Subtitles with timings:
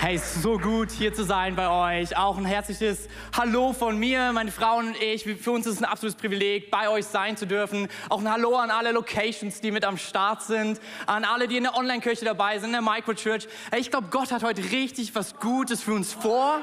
[0.00, 2.16] Hey, es ist so gut hier zu sein bei euch.
[2.16, 5.24] Auch ein herzliches Hallo von mir, meine Frau und ich.
[5.24, 7.88] Für uns ist es ein absolutes Privileg, bei euch sein zu dürfen.
[8.08, 11.64] Auch ein Hallo an alle Locations, die mit am Start sind, an alle, die in
[11.64, 13.48] der Online-Kirche dabei sind, in der Microchurch.
[13.72, 16.60] Hey, ich glaube, Gott hat heute richtig was Gutes für uns vor.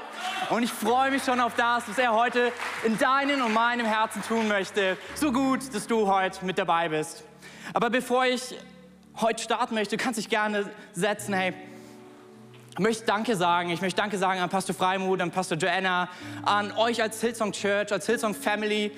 [0.50, 2.54] Und ich freue mich schon auf das, was er heute
[2.86, 4.96] in deinem und meinem Herzen tun möchte.
[5.14, 7.26] So gut, dass du heute mit dabei bist.
[7.74, 8.56] Aber bevor ich
[9.20, 11.34] heute starten möchte, du kannst dich gerne setzen.
[11.34, 11.54] Hey,
[12.78, 13.70] ich möchte Danke sagen.
[13.70, 16.10] Ich möchte Danke sagen an Pastor Freimut, an Pastor Joanna,
[16.44, 18.92] an euch als Hillsong Church, als Hillsong Family.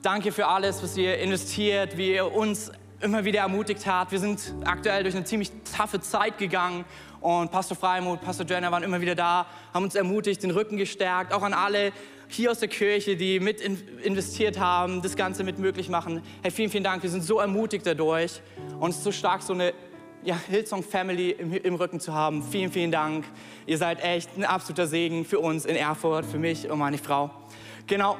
[0.00, 4.12] Danke für alles, was ihr investiert, wie ihr uns immer wieder ermutigt habt.
[4.12, 6.86] Wir sind aktuell durch eine ziemlich taffe Zeit gegangen
[7.20, 11.34] und Pastor Freimut, Pastor Joanna waren immer wieder da, haben uns ermutigt, den Rücken gestärkt.
[11.34, 11.92] Auch an alle
[12.28, 16.22] hier aus der Kirche, die mit investiert haben, das Ganze mit möglich machen.
[16.42, 17.02] Hey, vielen, vielen Dank.
[17.02, 18.40] Wir sind so ermutigt dadurch
[18.80, 19.74] und es ist so stark, so eine
[20.22, 22.42] ja, Hillsong Family im, im, Rücken zu haben.
[22.42, 23.24] Vielen, vielen Dank.
[23.66, 27.30] Ihr seid echt ein absoluter Segen für uns in Erfurt, für mich und meine Frau.
[27.86, 28.16] Genau.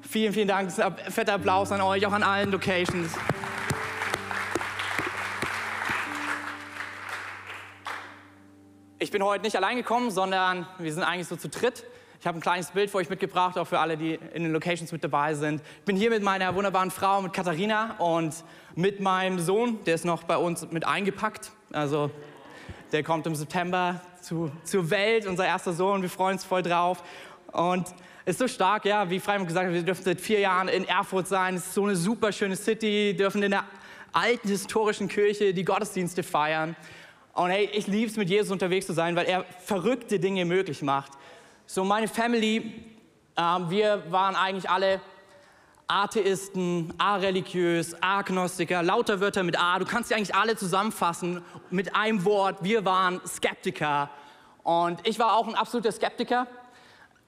[0.00, 0.72] Vielen, vielen Dank.
[0.72, 3.12] Fetter Applaus an euch, auch an allen Locations.
[8.98, 11.84] Ich bin heute nicht allein gekommen, sondern wir sind eigentlich so zu dritt.
[12.22, 14.92] Ich habe ein kleines Bild für euch mitgebracht, auch für alle, die in den Locations
[14.92, 15.60] mit dabei sind.
[15.80, 18.32] Ich bin hier mit meiner wunderbaren Frau, mit Katharina und
[18.76, 21.50] mit meinem Sohn, der ist noch bei uns mit eingepackt.
[21.72, 22.12] Also
[22.92, 26.00] der kommt im September zu, zur Welt, unser erster Sohn.
[26.00, 27.02] Wir freuen uns voll drauf.
[27.50, 27.88] Und
[28.24, 31.26] ist so stark, ja, wie Freimund gesagt hat, wir dürfen seit vier Jahren in Erfurt
[31.26, 31.56] sein.
[31.56, 33.64] Es ist so eine super schöne City, dürfen in der
[34.12, 36.76] alten historischen Kirche die Gottesdienste feiern.
[37.32, 40.82] Und hey, ich liebe es, mit Jesus unterwegs zu sein, weil er verrückte Dinge möglich
[40.82, 41.10] macht.
[41.74, 42.70] So, meine Family,
[43.34, 45.00] äh, wir waren eigentlich alle
[45.86, 49.78] Atheisten, areligiös, Agnostiker, lauter Wörter mit A.
[49.78, 52.58] Du kannst sie eigentlich alle zusammenfassen mit einem Wort.
[52.60, 54.10] Wir waren Skeptiker.
[54.62, 56.46] Und ich war auch ein absoluter Skeptiker.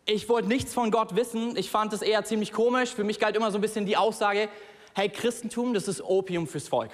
[0.04, 1.56] Ich wollte nichts von Gott wissen.
[1.56, 2.93] Ich fand es eher ziemlich komisch.
[2.93, 4.50] Für mich galt immer so ein bisschen die Aussage,
[4.94, 6.91] hey, Christentum, das ist Opium fürs Volk.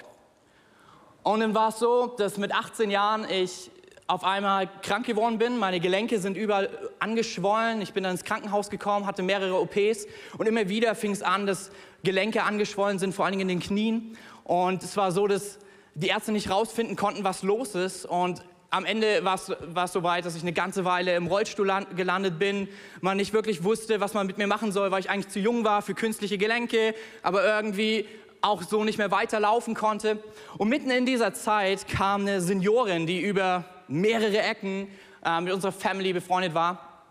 [1.21, 3.69] Und dann war es so, dass mit 18 Jahren ich
[4.11, 5.57] auf einmal krank geworden bin.
[5.57, 7.81] Meine Gelenke sind überall angeschwollen.
[7.81, 10.05] Ich bin dann ins Krankenhaus gekommen, hatte mehrere OPs
[10.37, 11.71] und immer wieder fing es an, dass
[12.03, 14.17] Gelenke angeschwollen sind, vor allen Dingen in den Knien.
[14.43, 15.59] Und es war so, dass
[15.95, 18.05] die Ärzte nicht rausfinden konnten, was los ist.
[18.05, 22.37] Und am Ende war es so weit, dass ich eine ganze Weile im Rollstuhl gelandet
[22.37, 22.67] bin.
[22.99, 25.63] Man nicht wirklich wusste, was man mit mir machen soll, weil ich eigentlich zu jung
[25.63, 28.05] war für künstliche Gelenke, aber irgendwie
[28.41, 30.21] auch so nicht mehr weiterlaufen konnte.
[30.57, 34.87] Und mitten in dieser Zeit kam eine Seniorin, die über mehrere Ecken
[35.23, 37.03] äh, mit unserer Family befreundet war.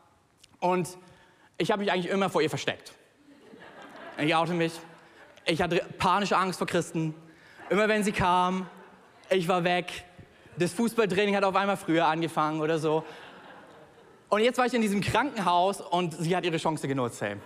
[0.61, 0.89] Und
[1.59, 2.93] ich habe mich eigentlich immer vor ihr versteckt.
[4.19, 4.73] Ich oute mich.
[5.47, 7.15] Ich hatte panische Angst vor Christen.
[7.71, 8.67] Immer wenn sie kam,
[9.31, 10.05] ich war weg.
[10.57, 13.05] Das Fußballtraining hat auf einmal früher angefangen oder so.
[14.29, 17.21] Und jetzt war ich in diesem Krankenhaus und sie hat ihre Chance genutzt.
[17.21, 17.37] Hey.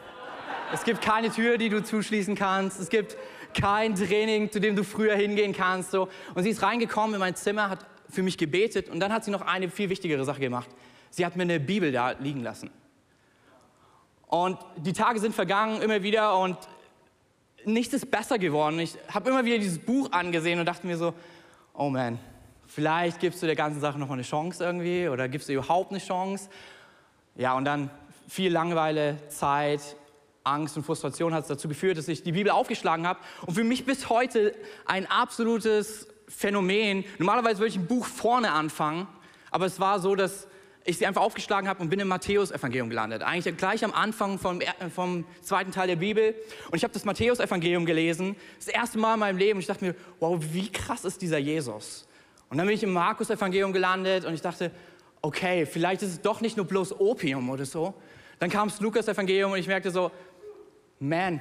[0.73, 2.81] Es gibt keine Tür, die du zuschließen kannst.
[2.81, 3.17] Es gibt
[3.55, 5.93] kein Training, zu dem du früher hingehen kannst.
[5.93, 6.09] So.
[6.35, 9.31] Und sie ist reingekommen in mein Zimmer, hat für mich gebetet und dann hat sie
[9.31, 10.69] noch eine viel wichtigere Sache gemacht.
[11.11, 12.71] Sie hat mir eine Bibel da liegen lassen.
[14.27, 16.57] Und die Tage sind vergangen, immer wieder und
[17.65, 18.79] nichts ist besser geworden.
[18.79, 21.15] Ich habe immer wieder dieses Buch angesehen und dachte mir so,
[21.75, 22.19] oh man,
[22.67, 26.01] vielleicht gibst du der ganzen Sache noch eine Chance irgendwie oder gibst du überhaupt eine
[26.01, 26.49] Chance.
[27.37, 27.91] Ja, und dann
[28.29, 29.97] viel Langeweile, Zeit,
[30.45, 33.65] Angst und Frustration hat es dazu geführt, dass ich die Bibel aufgeschlagen habe und für
[33.65, 34.55] mich bis heute
[34.85, 37.05] ein absolutes Phänomen.
[37.19, 39.07] Normalerweise würde ich ein Buch vorne anfangen,
[39.51, 40.49] aber es war so, dass
[40.85, 43.23] ich sie einfach aufgeschlagen habe und bin im Matthäus-Evangelium gelandet.
[43.23, 44.61] Eigentlich gleich am Anfang vom,
[44.95, 46.35] vom zweiten Teil der Bibel.
[46.71, 49.57] Und ich habe das Matthäus-Evangelium gelesen, das erste Mal in meinem Leben.
[49.57, 52.07] Und ich dachte mir, wow, wie krass ist dieser Jesus?
[52.51, 54.71] Und dann bin ich im Markus-Evangelium gelandet und ich dachte,
[55.23, 57.95] okay, vielleicht ist es doch nicht nur bloß Opium oder so.
[58.39, 60.11] Dann kam das Lukas-Evangelium und ich merkte so,
[61.01, 61.41] man,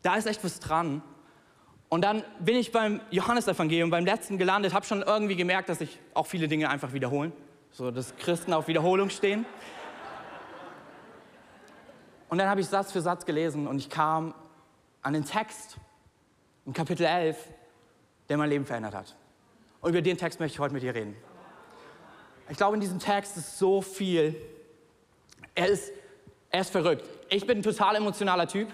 [0.00, 1.02] da ist echt was dran.
[1.92, 5.98] Und dann bin ich beim Johannesevangelium, beim letzten gelandet, habe schon irgendwie gemerkt, dass sich
[6.14, 7.34] auch viele Dinge einfach wiederholen.
[7.70, 9.44] So, dass Christen auf Wiederholung stehen.
[12.30, 14.32] Und dann habe ich Satz für Satz gelesen und ich kam
[15.02, 15.76] an den Text
[16.64, 17.36] im Kapitel 11,
[18.30, 19.14] der mein Leben verändert hat.
[19.82, 21.14] Und über den Text möchte ich heute mit dir reden.
[22.48, 24.34] Ich glaube, in diesem Text ist so viel.
[25.54, 25.92] Er ist,
[26.48, 27.04] er ist verrückt.
[27.28, 28.68] Ich bin ein total emotionaler Typ.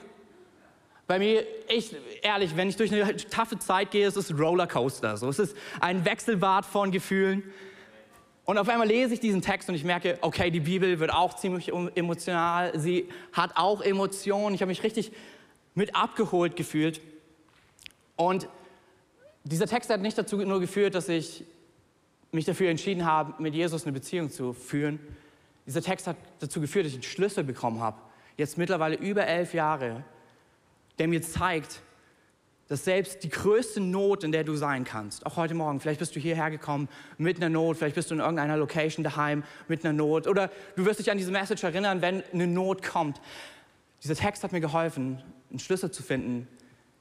[1.08, 5.16] Bei mir, ich, ehrlich, wenn ich durch eine taffe Zeit gehe, es ist Rollercoaster.
[5.16, 5.30] So.
[5.30, 7.42] Es ist ein Wechselbad von Gefühlen.
[8.44, 11.34] Und auf einmal lese ich diesen Text und ich merke, okay, die Bibel wird auch
[11.34, 12.78] ziemlich emotional.
[12.78, 14.54] Sie hat auch Emotionen.
[14.54, 15.10] Ich habe mich richtig
[15.74, 17.00] mit abgeholt gefühlt.
[18.16, 18.46] Und
[19.44, 21.42] dieser Text hat nicht dazu nur geführt, dass ich
[22.32, 24.98] mich dafür entschieden habe, mit Jesus eine Beziehung zu führen.
[25.64, 27.96] Dieser Text hat dazu geführt, dass ich einen Schlüssel bekommen habe.
[28.36, 30.04] Jetzt mittlerweile über elf Jahre
[30.98, 31.82] der mir zeigt,
[32.68, 36.14] dass selbst die größte Not, in der du sein kannst, auch heute Morgen, vielleicht bist
[36.14, 39.94] du hierher gekommen mit einer Not, vielleicht bist du in irgendeiner Location daheim mit einer
[39.94, 43.20] Not oder du wirst dich an diese Message erinnern, wenn eine Not kommt.
[44.02, 46.46] Dieser Text hat mir geholfen, einen Schlüssel zu finden,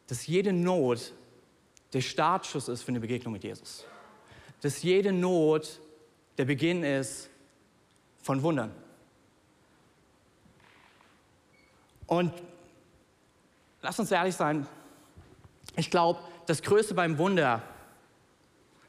[0.07, 1.13] dass jede Not
[1.91, 3.85] der Startschuss ist für eine Begegnung mit Jesus.
[4.61, 5.81] Dass jede Not
[6.37, 7.29] der Beginn ist
[8.21, 8.71] von Wundern.
[12.07, 12.31] Und
[13.87, 14.67] lass uns ehrlich sein,
[15.77, 17.61] ich glaube, das Größte beim Wunder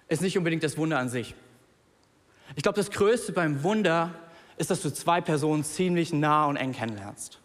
[0.08, 1.36] ist nicht unbedingt das Wunder an sich.
[2.56, 4.12] Ich glaube, das Größte beim Wunder
[4.56, 7.38] ist, dass du zwei Personen ziemlich nah und eng kennenlernst.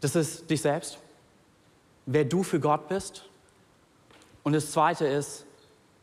[0.00, 0.98] Das ist dich selbst,
[2.04, 3.24] wer du für Gott bist.
[4.44, 5.46] Und das Zweite ist,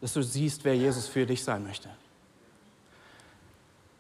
[0.01, 1.89] dass du siehst, wer Jesus für dich sein möchte.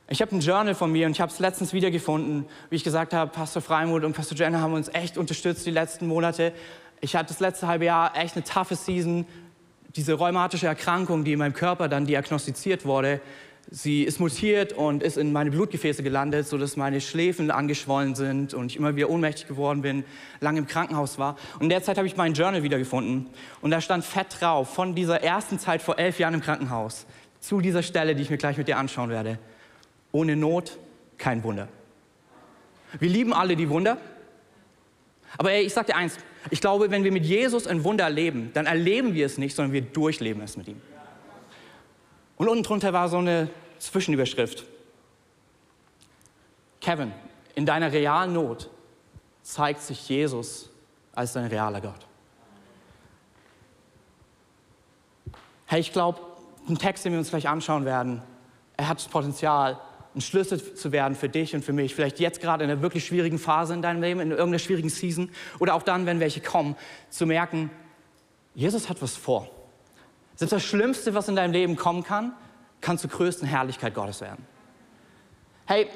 [0.09, 2.45] Ich habe ein Journal von mir und ich habe es letztens wiedergefunden.
[2.69, 6.07] Wie ich gesagt habe, Pastor Freimuth und Pastor Jenner haben uns echt unterstützt die letzten
[6.07, 6.51] Monate.
[6.99, 9.25] Ich hatte das letzte halbe Jahr echt eine taffe Season.
[9.95, 13.21] Diese rheumatische Erkrankung, die in meinem Körper dann diagnostiziert wurde,
[13.71, 18.71] sie ist mutiert und ist in meine Blutgefäße gelandet, sodass meine Schläfen angeschwollen sind und
[18.71, 20.03] ich immer wieder ohnmächtig geworden bin,
[20.41, 21.37] lange im Krankenhaus war.
[21.55, 23.29] Und in der Zeit habe ich mein Journal wiedergefunden
[23.61, 27.05] und da stand fett drauf von dieser ersten Zeit vor elf Jahren im Krankenhaus
[27.39, 29.39] zu dieser Stelle, die ich mir gleich mit dir anschauen werde.
[30.13, 30.77] Ohne Not
[31.17, 31.67] kein Wunder.
[32.99, 33.97] Wir lieben alle die Wunder.
[35.37, 36.17] Aber ey, ich sag dir eins,
[36.51, 39.73] ich glaube, wenn wir mit Jesus ein Wunder erleben, dann erleben wir es nicht, sondern
[39.73, 40.81] wir durchleben es mit ihm.
[42.37, 43.49] Und unten drunter war so eine
[43.79, 44.65] Zwischenüberschrift.
[46.79, 47.11] Kevin,
[47.55, 48.69] in deiner realen Not
[49.41, 50.69] zeigt sich Jesus
[51.13, 52.07] als dein realer Gott.
[55.65, 56.19] Hey, ich glaube,
[56.67, 58.21] ein Text, den wir uns gleich anschauen werden,
[58.77, 59.79] er hat das Potenzial,
[60.15, 61.95] ein Schlüssel zu werden für dich und für mich.
[61.95, 65.29] Vielleicht jetzt gerade in einer wirklich schwierigen Phase in deinem Leben, in irgendeiner schwierigen Season
[65.59, 66.75] oder auch dann, wenn welche kommen,
[67.09, 67.71] zu merken,
[68.55, 69.49] Jesus hat was vor.
[70.35, 72.33] Selbst das Schlimmste, was in deinem Leben kommen kann,
[72.81, 74.45] kann zur größten Herrlichkeit Gottes werden.
[75.65, 75.87] Hey,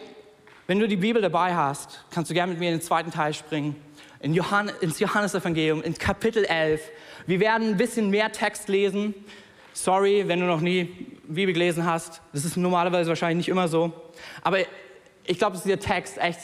[0.68, 3.34] wenn du die Bibel dabei hast, kannst du gerne mit mir in den zweiten Teil
[3.34, 3.76] springen,
[4.20, 6.82] in Johann, ins Johannesevangelium, in Kapitel 11.
[7.26, 9.14] Wir werden ein bisschen mehr Text lesen.
[9.74, 12.22] Sorry, wenn du noch nie Bibel gelesen hast.
[12.34, 13.92] Das ist normalerweise wahrscheinlich nicht immer so.
[14.42, 14.60] Aber
[15.26, 16.40] ich glaube, dass dieser Text echt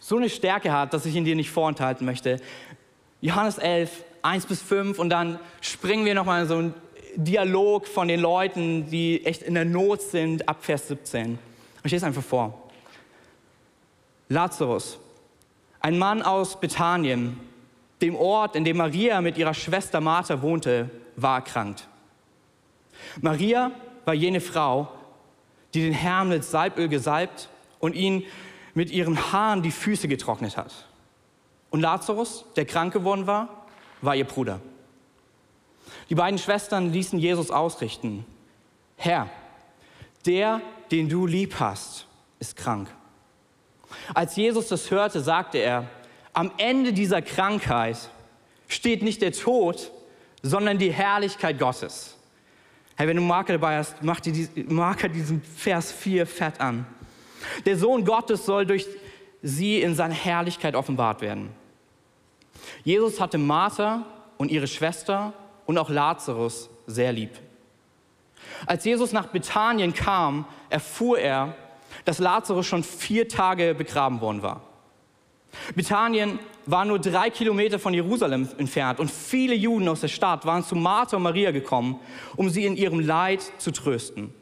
[0.00, 2.40] so eine Stärke hat, dass ich ihn dir nicht vorenthalten möchte.
[3.20, 6.74] Johannes 11, 1 bis 5 und dann springen wir nochmal in so einen
[7.16, 11.38] Dialog von den Leuten, die echt in der Not sind, ab Vers 17.
[11.82, 12.70] Ich lese einfach vor.
[14.28, 14.98] Lazarus,
[15.80, 17.40] ein Mann aus Bethanien,
[18.00, 21.88] dem Ort, in dem Maria mit ihrer Schwester Martha wohnte, war erkrankt.
[23.20, 23.72] Maria
[24.08, 24.88] war jene Frau,
[25.74, 28.24] die den Herrn mit Salböl gesalbt und ihn
[28.72, 30.86] mit ihren Haaren die Füße getrocknet hat.
[31.68, 33.66] Und Lazarus, der krank geworden war,
[34.00, 34.60] war ihr Bruder.
[36.08, 38.24] Die beiden Schwestern ließen Jesus ausrichten,
[38.96, 39.28] Herr,
[40.24, 42.06] der, den du lieb hast,
[42.38, 42.88] ist krank.
[44.14, 45.84] Als Jesus das hörte, sagte er,
[46.32, 47.98] am Ende dieser Krankheit
[48.68, 49.92] steht nicht der Tod,
[50.42, 52.17] sondern die Herrlichkeit Gottes.
[52.98, 56.84] Hey, wenn du Marker dabei hast, mach dir Marker diesen Vers 4 fett an.
[57.64, 58.88] Der Sohn Gottes soll durch
[59.40, 61.50] sie in seiner Herrlichkeit offenbart werden.
[62.82, 64.04] Jesus hatte Martha
[64.36, 65.32] und ihre Schwester
[65.64, 67.30] und auch Lazarus sehr lieb.
[68.66, 71.54] Als Jesus nach Bethanien kam, erfuhr er,
[72.04, 74.62] dass Lazarus schon vier Tage begraben worden war.
[75.76, 76.40] Bethanien
[76.70, 80.76] war nur drei Kilometer von Jerusalem entfernt und viele Juden aus der Stadt waren zu
[80.76, 81.98] Martha und Maria gekommen,
[82.36, 84.34] um sie in ihrem Leid zu trösten.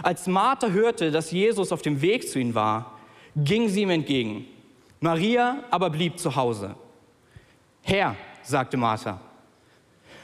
[0.00, 2.98] Als Martha hörte, dass Jesus auf dem Weg zu ihnen war,
[3.34, 4.46] ging sie ihm entgegen.
[5.00, 6.76] Maria aber blieb zu Hause.
[7.82, 9.20] Herr, sagte Martha,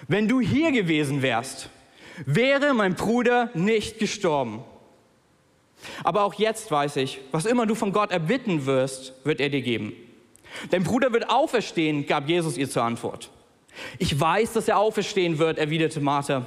[0.07, 1.71] wenn du hier gewesen wärst,
[2.25, 4.63] wäre mein Bruder nicht gestorben.
[6.05, 9.63] Aber auch jetzt weiß ich, was immer du von Gott erbitten wirst, wird er dir
[9.63, 9.93] geben.
[10.71, 13.31] Dein Bruder wird auferstehen, gab Jesus ihr zur Antwort.
[13.99, 16.45] Ich weiß, dass er auferstehen wird, erwiderte Martha.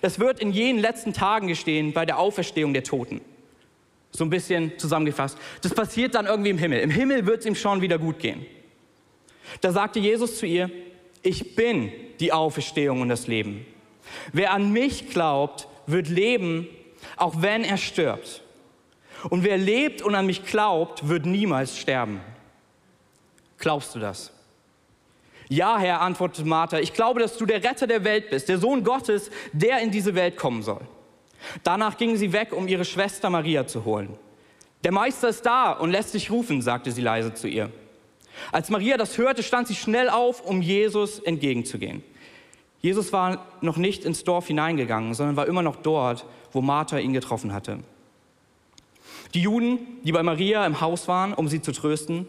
[0.00, 3.20] Das wird in jenen letzten Tagen gestehen bei der Auferstehung der Toten.
[4.10, 5.38] So ein bisschen zusammengefasst.
[5.62, 6.80] Das passiert dann irgendwie im Himmel.
[6.80, 8.44] Im Himmel wird es ihm schon wieder gut gehen.
[9.60, 10.70] Da sagte Jesus zu ihr,
[11.22, 13.64] Ich bin die Auferstehung und das Leben.
[14.32, 16.68] Wer an mich glaubt, wird leben,
[17.16, 18.42] auch wenn er stirbt.
[19.30, 22.20] Und wer lebt und an mich glaubt, wird niemals sterben.
[23.62, 24.32] Glaubst du das?
[25.48, 28.82] Ja, Herr, antwortete Martha, ich glaube, dass du der Retter der Welt bist, der Sohn
[28.82, 30.80] Gottes, der in diese Welt kommen soll.
[31.62, 34.18] Danach ging sie weg, um ihre Schwester Maria zu holen.
[34.82, 37.70] Der Meister ist da und lässt sich rufen, sagte sie leise zu ihr.
[38.50, 42.02] Als Maria das hörte, stand sie schnell auf, um Jesus entgegenzugehen.
[42.80, 47.12] Jesus war noch nicht ins Dorf hineingegangen, sondern war immer noch dort, wo Martha ihn
[47.12, 47.78] getroffen hatte.
[49.34, 52.26] Die Juden, die bei Maria im Haus waren, um sie zu trösten,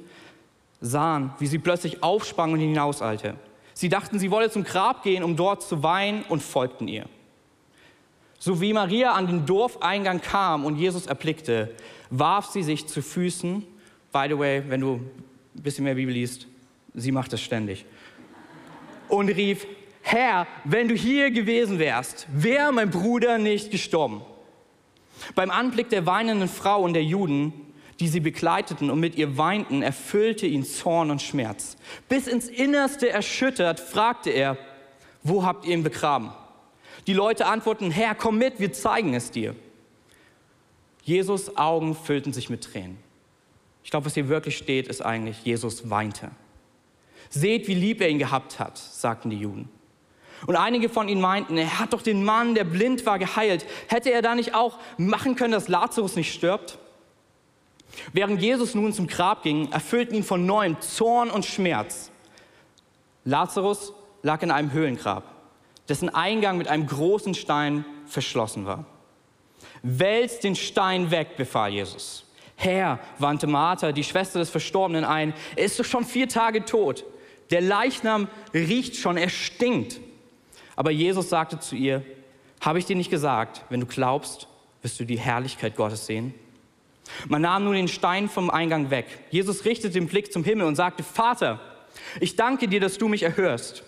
[0.84, 3.36] sahen, wie sie plötzlich aufsprang und hinauseilte.
[3.74, 7.06] Sie dachten, sie wolle zum Grab gehen, um dort zu weinen und folgten ihr.
[8.38, 11.74] So wie Maria an den Dorfeingang kam und Jesus erblickte,
[12.10, 13.66] warf sie sich zu Füßen.
[14.12, 14.96] By the way, wenn du
[15.56, 16.48] ein bisschen mehr Bibel liest,
[16.94, 17.86] sie macht das ständig.
[19.08, 19.66] Und rief,
[20.02, 24.22] Herr, wenn du hier gewesen wärst, wäre mein Bruder nicht gestorben.
[25.34, 27.54] Beim Anblick der weinenden Frau und der Juden,
[28.00, 31.78] die sie begleiteten und mit ihr weinten, erfüllte ihn Zorn und Schmerz.
[32.10, 34.58] Bis ins Innerste erschüttert, fragte er,
[35.22, 36.32] wo habt ihr ihn begraben?
[37.08, 39.56] Die Leute antworten, Herr, komm mit, wir zeigen es dir.
[41.04, 42.98] Jesus Augen füllten sich mit Tränen.
[43.84, 46.32] Ich glaube, was hier wirklich steht, ist eigentlich, Jesus weinte.
[47.30, 49.70] Seht, wie lieb er ihn gehabt hat, sagten die Juden.
[50.46, 53.66] Und einige von ihnen meinten, er hat doch den Mann, der blind war, geheilt.
[53.88, 56.78] Hätte er da nicht auch machen können, dass Lazarus nicht stirbt?
[58.12, 62.12] Während Jesus nun zum Grab ging, erfüllten ihn von neuem Zorn und Schmerz.
[63.26, 65.24] Lazarus lag in einem Höhlengrab,
[65.88, 68.86] dessen Eingang mit einem großen Stein verschlossen war.
[69.82, 72.26] Wälz den Stein weg, befahl Jesus.
[72.56, 77.04] Herr, wandte Martha, die Schwester des Verstorbenen, ein, er ist doch schon vier Tage tot.
[77.52, 80.00] Der Leichnam riecht schon, er stinkt.
[80.76, 82.04] Aber Jesus sagte zu ihr,
[82.62, 84.48] habe ich dir nicht gesagt, wenn du glaubst,
[84.82, 86.34] wirst du die Herrlichkeit Gottes sehen?
[87.28, 89.06] Man nahm nun den Stein vom Eingang weg.
[89.30, 91.60] Jesus richtete den Blick zum Himmel und sagte, Vater,
[92.20, 93.84] ich danke dir, dass du mich erhörst.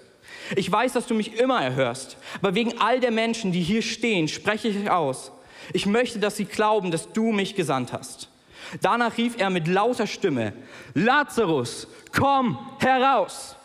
[0.56, 4.28] Ich weiß, dass du mich immer erhörst, aber wegen all der Menschen, die hier stehen,
[4.28, 5.32] spreche ich aus.
[5.74, 8.30] Ich möchte, dass sie glauben, dass du mich gesandt hast.
[8.82, 10.54] Danach rief er mit lauter Stimme,
[10.94, 13.56] Lazarus, komm heraus.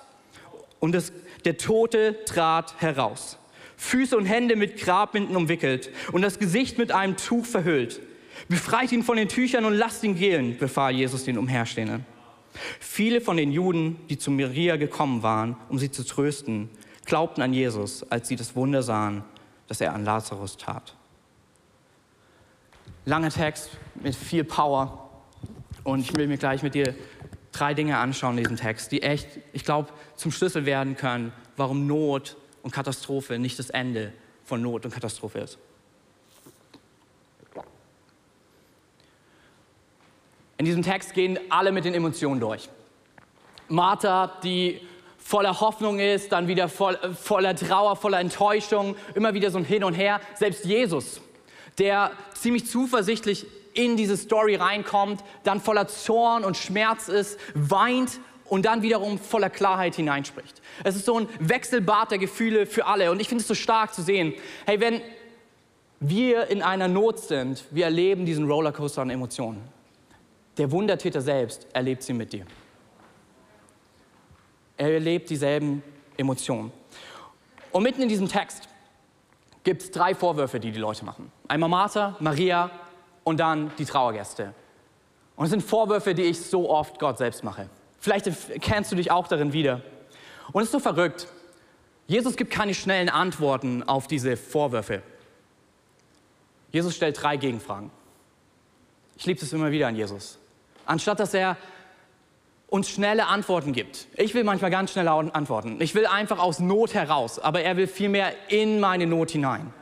[0.78, 1.12] Und es,
[1.44, 3.38] der Tote trat heraus,
[3.76, 8.00] Füße und Hände mit Grabbinden umwickelt und das Gesicht mit einem Tuch verhüllt.
[8.48, 12.04] Befreit ihn von den Tüchern und lasst ihn gehen, befahl Jesus den Umherstehenden.
[12.80, 16.68] Viele von den Juden, die zu Maria gekommen waren, um sie zu trösten,
[17.04, 19.24] glaubten an Jesus, als sie das Wunder sahen,
[19.68, 20.94] das er an Lazarus tat.
[23.04, 25.10] Langer Text mit viel Power.
[25.84, 26.94] Und ich will mir gleich mit dir
[27.52, 31.86] drei Dinge anschauen in diesem Text, die echt, ich glaube, zum Schlüssel werden können, warum
[31.86, 34.12] Not und Katastrophe nicht das Ende
[34.44, 35.58] von Not und Katastrophe ist.
[40.60, 42.68] In diesem Text gehen alle mit den Emotionen durch.
[43.68, 44.78] Martha, die
[45.16, 49.84] voller Hoffnung ist, dann wieder voll, voller Trauer, voller Enttäuschung, immer wieder so ein Hin
[49.84, 50.20] und Her.
[50.34, 51.22] Selbst Jesus,
[51.78, 58.66] der ziemlich zuversichtlich in diese Story reinkommt, dann voller Zorn und Schmerz ist, weint und
[58.66, 60.60] dann wiederum voller Klarheit hineinspricht.
[60.84, 63.94] Es ist so ein Wechselbad der Gefühle für alle und ich finde es so stark
[63.94, 64.34] zu sehen,
[64.66, 65.00] hey, wenn
[66.00, 69.79] wir in einer Not sind, wir erleben diesen Rollercoaster an Emotionen.
[70.56, 72.44] Der Wundertäter selbst erlebt sie mit dir.
[74.76, 75.82] Er erlebt dieselben
[76.16, 76.72] Emotionen.
[77.70, 78.68] Und mitten in diesem Text
[79.62, 81.30] gibt es drei Vorwürfe, die die Leute machen.
[81.48, 82.70] Einmal Martha, Maria
[83.24, 84.54] und dann die Trauergäste.
[85.36, 87.68] Und es sind Vorwürfe, die ich so oft Gott selbst mache.
[88.00, 88.28] Vielleicht
[88.60, 89.82] kennst du dich auch darin wieder.
[90.52, 91.28] Und es ist so verrückt.
[92.06, 95.02] Jesus gibt keine schnellen Antworten auf diese Vorwürfe.
[96.72, 97.90] Jesus stellt drei Gegenfragen.
[99.16, 100.39] Ich liebe es immer wieder an Jesus
[100.86, 101.56] anstatt dass er
[102.68, 104.06] uns schnelle Antworten gibt.
[104.16, 105.80] Ich will manchmal ganz schnelle Antworten.
[105.80, 109.72] Ich will einfach aus Not heraus, aber er will vielmehr in meine Not hinein.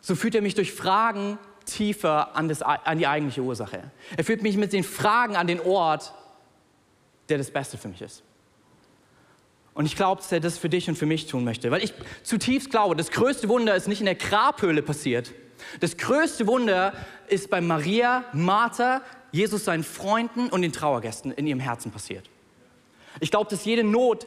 [0.00, 3.82] So führt er mich durch Fragen tiefer an, das, an die eigentliche Ursache.
[4.16, 6.14] Er führt mich mit den Fragen an den Ort,
[7.28, 8.22] der das Beste für mich ist.
[9.74, 11.92] Und ich glaube, dass er das für dich und für mich tun möchte, weil ich
[12.22, 15.32] zutiefst glaube, das größte Wunder ist nicht in der Grabhöhle passiert.
[15.78, 16.92] Das größte Wunder
[17.28, 19.02] ist bei Maria, Martha,
[19.32, 22.28] Jesus seinen Freunden und den Trauergästen in ihrem Herzen passiert.
[23.20, 24.26] Ich glaube, dass jede Not,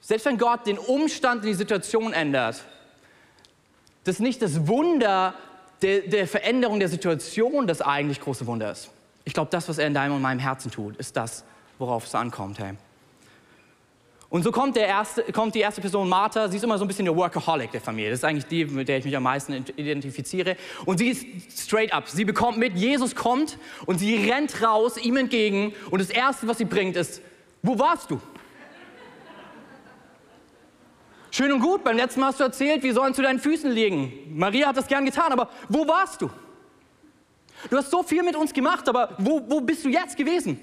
[0.00, 2.62] selbst wenn Gott den Umstand in die Situation ändert,
[4.04, 5.34] dass nicht das Wunder
[5.82, 8.90] der, der Veränderung der Situation das eigentlich große Wunder ist.
[9.24, 11.44] Ich glaube, das, was er in deinem und meinem Herzen tut, ist das,
[11.78, 12.58] worauf es ankommt.
[12.58, 12.74] Hey.
[14.34, 16.48] Und so kommt, der erste, kommt die erste Person, Martha.
[16.48, 18.10] Sie ist immer so ein bisschen der Workaholic der Familie.
[18.10, 20.56] Das ist eigentlich die, mit der ich mich am meisten identifiziere.
[20.86, 21.24] Und sie ist
[21.56, 22.08] straight up.
[22.08, 25.72] Sie bekommt mit, Jesus kommt und sie rennt raus ihm entgegen.
[25.88, 27.22] Und das Erste, was sie bringt, ist,
[27.62, 28.20] wo warst du?
[31.30, 34.12] Schön und gut, beim letzten Mal hast du erzählt, wir sollen zu deinen Füßen liegen.
[34.36, 36.28] Maria hat das gern getan, aber wo warst du?
[37.70, 40.58] Du hast so viel mit uns gemacht, aber wo, wo bist du jetzt gewesen?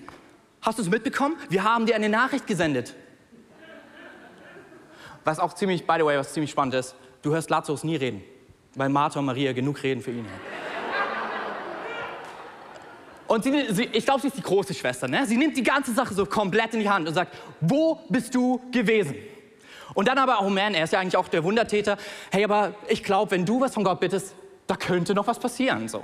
[0.60, 1.38] Hast du es mitbekommen?
[1.48, 2.96] Wir haben dir eine Nachricht gesendet.
[5.24, 8.24] Was auch ziemlich, by the way, was ziemlich spannend ist, du hörst Lazarus nie reden,
[8.76, 10.26] weil Martha und Maria genug reden für ihn.
[13.28, 15.08] Und sie, sie, ich glaube, sie ist die große Schwester.
[15.08, 15.26] Ne?
[15.26, 18.60] Sie nimmt die ganze Sache so komplett in die Hand und sagt, wo bist du
[18.72, 19.16] gewesen?
[19.94, 21.98] Und dann aber, oh man, er ist ja eigentlich auch der Wundertäter.
[22.30, 24.36] Hey, aber ich glaube, wenn du was von Gott bittest,
[24.68, 25.88] da könnte noch was passieren.
[25.88, 26.04] So.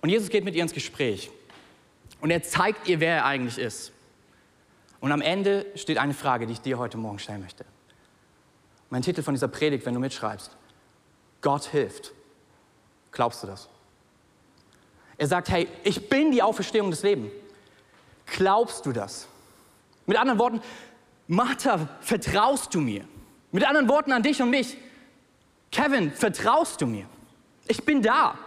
[0.00, 1.30] Und Jesus geht mit ihr ins Gespräch.
[2.22, 3.92] Und er zeigt ihr, wer er eigentlich ist.
[5.00, 7.66] Und am Ende steht eine Frage, die ich dir heute Morgen stellen möchte.
[8.90, 10.56] Mein Titel von dieser Predigt, wenn du mitschreibst,
[11.40, 12.12] Gott hilft.
[13.12, 13.68] Glaubst du das?
[15.16, 17.32] Er sagt, hey, ich bin die Auferstehung des Lebens.
[18.26, 19.26] Glaubst du das?
[20.06, 20.60] Mit anderen Worten,
[21.26, 23.04] Martha, vertraust du mir?
[23.50, 24.76] Mit anderen Worten an dich und mich,
[25.70, 27.06] Kevin, vertraust du mir?
[27.66, 28.38] Ich bin da.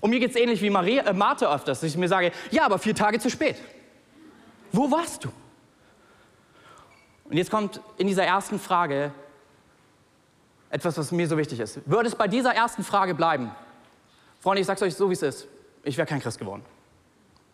[0.00, 2.64] Und mir geht es ähnlich wie Maria, äh, Martha öfters, dass ich mir sage, ja,
[2.64, 3.56] aber vier Tage zu spät.
[4.72, 5.28] Wo warst du?
[7.24, 9.12] Und jetzt kommt in dieser ersten Frage
[10.70, 11.80] etwas, was mir so wichtig ist.
[11.88, 13.50] Würde es bei dieser ersten Frage bleiben,
[14.40, 15.48] Freunde, ich sag's euch so, wie es ist,
[15.84, 16.64] ich wäre kein Christ geworden.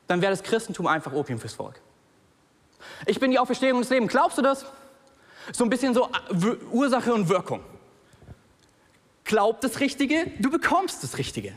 [0.06, 1.80] Dann wäre das Christentum einfach Opium fürs Volk.
[3.06, 4.10] Ich bin die Auferstehung des Lebens.
[4.10, 4.64] Glaubst du das?
[5.52, 7.60] So ein bisschen so äh, Ursache und Wirkung.
[9.24, 11.52] Glaub das Richtige, du bekommst das Richtige.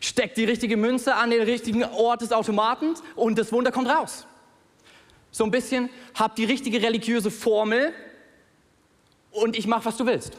[0.00, 4.26] Steck die richtige Münze an den richtigen Ort des Automaten und das Wunder kommt raus
[5.30, 7.92] so ein bisschen, hab die richtige religiöse Formel
[9.30, 10.36] und ich mach, was du willst.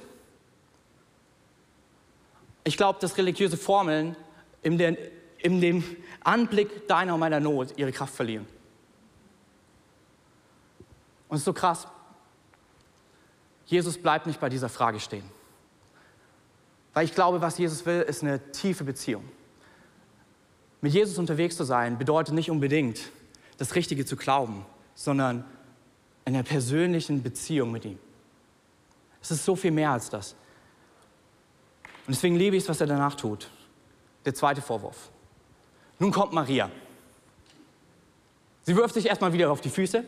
[2.63, 4.15] Ich glaube, dass religiöse Formeln
[4.61, 4.97] in, den,
[5.39, 5.83] in dem
[6.23, 8.45] Anblick deiner und meiner Not ihre Kraft verlieren.
[11.27, 11.87] Und es ist so krass.
[13.65, 15.23] Jesus bleibt nicht bei dieser Frage stehen.
[16.93, 19.23] Weil ich glaube, was Jesus will, ist eine tiefe Beziehung.
[20.81, 22.99] Mit Jesus unterwegs zu sein, bedeutet nicht unbedingt,
[23.57, 25.43] das Richtige zu glauben, sondern
[26.25, 27.99] in einer persönlichen Beziehung mit ihm.
[29.21, 30.35] Es ist so viel mehr als das.
[32.07, 33.49] Und deswegen liebe ich es, was er danach tut.
[34.25, 35.09] Der zweite Vorwurf.
[35.99, 36.69] Nun kommt Maria.
[38.63, 40.03] Sie wirft sich erstmal wieder auf die Füße.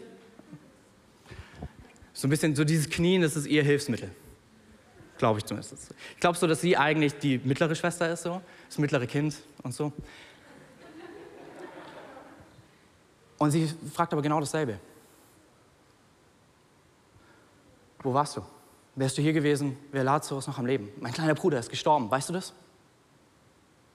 [2.13, 4.11] So ein bisschen so dieses Knien, das ist ihr Hilfsmittel.
[5.17, 5.93] Glaube ich zumindest.
[6.13, 9.73] Ich glaube so, dass sie eigentlich die mittlere Schwester ist, so, das mittlere Kind und
[9.73, 9.93] so.
[13.43, 14.79] Und sie fragt aber genau dasselbe.
[18.01, 18.41] Wo warst du?
[18.95, 20.87] Wärst du hier gewesen, wäre Lazarus noch am Leben.
[21.01, 22.53] Mein kleiner Bruder ist gestorben, weißt du das?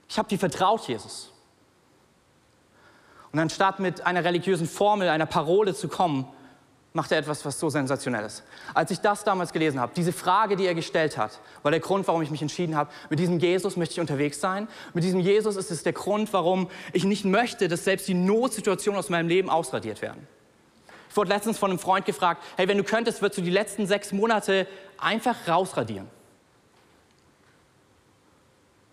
[0.07, 1.31] Ich habe dir vertraut, Jesus.
[3.31, 6.27] Und anstatt mit einer religiösen Formel, einer Parole zu kommen,
[6.93, 8.43] macht er etwas, was so sensationell ist.
[8.73, 12.07] Als ich das damals gelesen habe, diese Frage, die er gestellt hat, war der Grund,
[12.07, 14.67] warum ich mich entschieden habe, mit diesem Jesus möchte ich unterwegs sein.
[14.93, 18.97] Mit diesem Jesus ist es der Grund, warum ich nicht möchte, dass selbst die Notsituationen
[18.97, 20.27] aus meinem Leben ausradiert werden.
[21.09, 23.87] Ich wurde letztens von einem Freund gefragt, hey, wenn du könntest, würdest du die letzten
[23.87, 26.07] sechs Monate einfach rausradieren?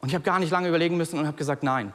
[0.01, 1.93] Und ich habe gar nicht lange überlegen müssen und habe gesagt, nein.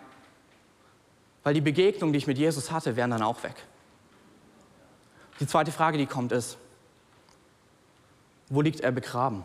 [1.44, 3.56] Weil die Begegnungen, die ich mit Jesus hatte, wären dann auch weg.
[5.42, 6.58] Die zweite Frage, die kommt, ist,
[8.50, 9.44] wo liegt er begraben?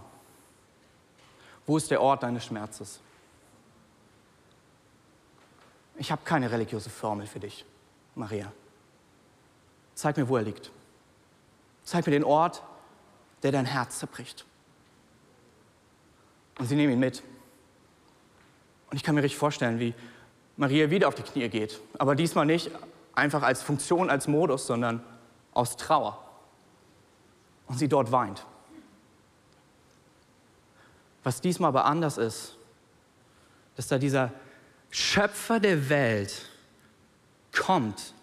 [1.64, 3.00] Wo ist der Ort deines Schmerzes?
[5.96, 7.64] Ich habe keine religiöse Formel für dich,
[8.14, 8.52] Maria.
[9.94, 10.70] Zeig mir, wo er liegt.
[11.82, 12.62] Zeig mir den Ort,
[13.42, 14.44] der dein Herz zerbricht.
[16.59, 17.22] Und sie nehmen ihn mit.
[18.90, 19.94] Und ich kann mir richtig vorstellen, wie
[20.59, 21.80] Maria wieder auf die Knie geht.
[21.98, 22.70] Aber diesmal nicht
[23.14, 25.02] einfach als Funktion, als Modus, sondern
[25.57, 26.23] aus Trauer
[27.66, 28.45] und sie dort weint.
[31.25, 32.57] Was diesmal aber anders ist,
[33.75, 34.33] dass da dieser
[34.90, 36.47] Schöpfer der Welt
[37.53, 38.14] kommt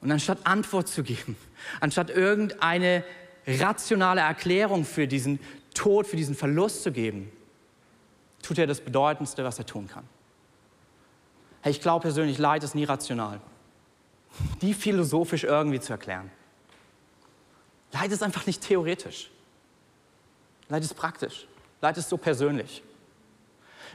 [0.00, 1.36] und anstatt Antwort zu geben,
[1.80, 3.04] anstatt irgendeine
[3.46, 5.38] rationale Erklärung für diesen
[5.74, 7.30] Tod, für diesen Verlust zu geben,
[8.42, 10.04] tut er das Bedeutendste, was er tun kann.
[11.60, 13.40] Hey, ich glaube persönlich, Leid ist nie rational.
[14.62, 16.30] Nie philosophisch irgendwie zu erklären.
[17.92, 19.30] Leid ist einfach nicht theoretisch.
[20.68, 21.46] Leid ist praktisch.
[21.80, 22.82] Leid ist so persönlich.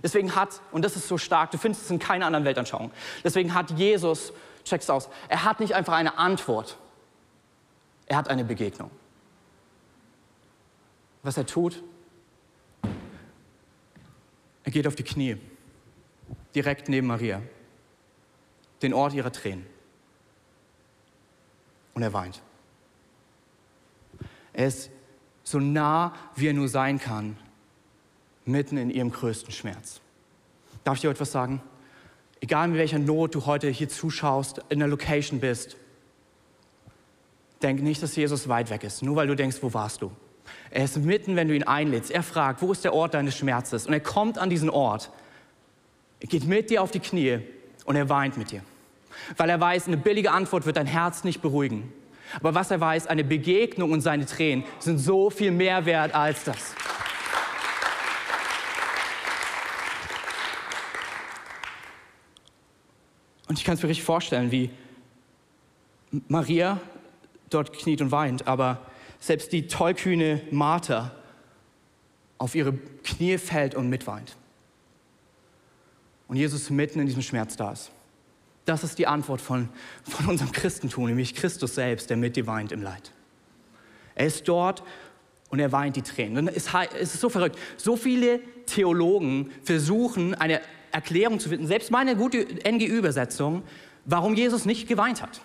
[0.04, 2.92] Deswegen hat, und das ist so stark, du findest es in keiner anderen Weltanschauung,
[3.24, 4.34] deswegen hat Jesus,
[4.66, 6.78] check's aus, er hat nicht einfach eine Antwort,
[8.08, 8.92] er hat eine Begegnung.
[11.24, 11.82] was er tut?
[14.64, 15.38] Er geht auf die Knie,
[16.54, 17.42] direkt neben Maria,
[18.82, 19.66] den Ort ihrer Tränen.
[21.94, 22.42] Und er weint.
[24.56, 24.90] Er ist
[25.44, 27.38] so nah, wie er nur sein kann,
[28.46, 30.00] mitten in ihrem größten Schmerz.
[30.84, 31.62] Darf ich dir etwas sagen?
[32.40, 35.76] Egal mit welcher Not du heute hier zuschaust, in der Location bist,
[37.62, 40.12] denk nicht, dass Jesus weit weg ist, nur weil du denkst, wo warst du?
[40.70, 42.12] Er ist mitten, wenn du ihn einlädst.
[42.12, 43.88] Er fragt, wo ist der Ort deines Schmerzes?
[43.88, 45.12] Und er kommt an diesen Ort.
[46.20, 47.40] Er geht mit dir auf die Knie
[47.86, 48.62] und er weint mit dir.
[49.38, 51.92] Weil er weiß, eine billige Antwort wird dein Herz nicht beruhigen.
[52.38, 56.44] Aber was er weiß, eine Begegnung und seine Tränen sind so viel mehr wert als
[56.44, 56.76] das.
[63.48, 64.70] Und ich kann es mir richtig vorstellen, wie
[66.28, 66.80] Maria
[67.50, 68.86] dort kniet und weint, aber
[69.20, 71.12] selbst die tollkühne Martha
[72.38, 74.36] auf ihre Knie fällt und mitweint.
[76.28, 77.92] Und Jesus mitten in diesem Schmerz da ist.
[78.66, 79.70] Das ist die Antwort von,
[80.04, 83.12] von unserem Christentum, nämlich Christus selbst, der mit dir weint im Leid.
[84.16, 84.84] Er ist dort
[85.50, 86.48] und er weint die Tränen.
[86.48, 87.58] Es ist so verrückt.
[87.78, 93.64] So viele Theologen versuchen, eine Erklärung zu finden, selbst meine gute NG-Übersetzung,
[94.06, 95.42] warum Jesus nicht geweint hat.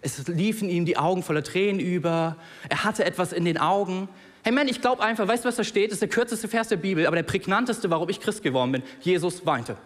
[0.00, 2.36] Es liefen ihm die Augen voller Tränen über.
[2.68, 4.08] Er hatte etwas in den Augen.
[4.42, 5.90] Hey Mann, ich glaube einfach, weißt du, was da steht?
[5.90, 8.82] Das ist der kürzeste Vers der Bibel, aber der prägnanteste, warum ich Christ geworden bin.
[9.00, 9.76] Jesus weinte.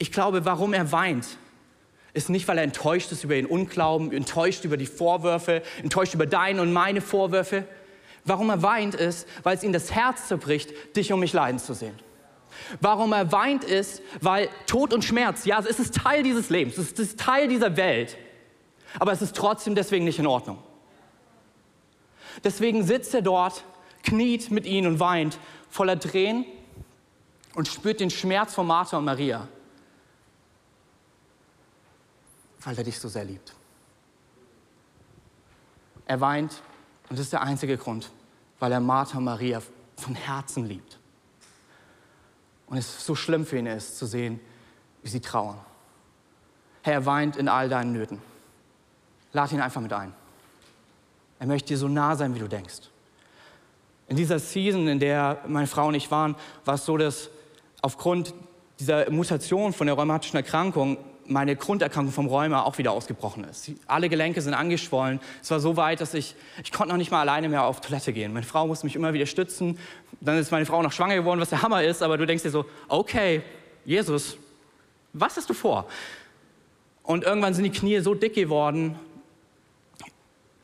[0.00, 1.26] Ich glaube, warum er weint,
[2.14, 6.24] ist nicht, weil er enttäuscht ist über den Unglauben, enttäuscht über die Vorwürfe, enttäuscht über
[6.24, 7.66] deine und meine Vorwürfe.
[8.24, 11.74] Warum er weint ist, weil es ihm das Herz zerbricht, dich um mich leiden zu
[11.74, 11.98] sehen.
[12.80, 16.92] Warum er weint ist, weil Tod und Schmerz, ja, es ist Teil dieses Lebens, es
[16.92, 18.16] ist Teil dieser Welt,
[18.98, 20.56] aber es ist trotzdem deswegen nicht in Ordnung.
[22.42, 23.64] Deswegen sitzt er dort,
[24.02, 26.46] kniet mit ihnen und weint, voller Tränen
[27.54, 29.46] und spürt den Schmerz von Martha und Maria,
[32.62, 33.54] weil er dich so sehr liebt.
[36.06, 36.62] Er weint
[37.08, 38.10] und das ist der einzige Grund,
[38.58, 39.60] weil er Martha und Maria
[39.96, 40.98] von Herzen liebt.
[42.66, 44.40] Und es so schlimm für ihn ist, zu sehen,
[45.02, 45.58] wie sie trauern.
[46.82, 48.22] Herr, er weint in all deinen Nöten.
[49.32, 50.14] Lad ihn einfach mit ein.
[51.40, 52.90] Er möchte dir so nah sein, wie du denkst.
[54.08, 57.30] In dieser Season, in der meine Frau und ich waren, war es so, dass
[57.82, 58.34] aufgrund
[58.78, 60.96] dieser Mutation von der rheumatischen Erkrankung
[61.30, 63.70] meine Grunderkrankung vom Rheuma auch wieder ausgebrochen ist.
[63.86, 65.20] Alle Gelenke sind angeschwollen.
[65.40, 68.12] Es war so weit, dass ich, ich konnte noch nicht mal alleine mehr auf Toilette
[68.12, 68.32] gehen.
[68.32, 69.78] Meine Frau musste mich immer wieder stützen.
[70.20, 72.02] Dann ist meine Frau noch schwanger geworden, was der Hammer ist.
[72.02, 73.42] Aber du denkst dir so, okay,
[73.84, 74.36] Jesus,
[75.12, 75.86] was hast du vor?
[77.04, 78.96] Und irgendwann sind die Knie so dick geworden,